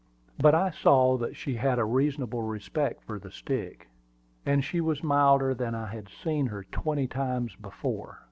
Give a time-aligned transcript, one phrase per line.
[0.39, 3.87] But I saw that she had a reasonable respect for the stick,
[4.47, 8.19] and she was milder than I had seen her twenty times before.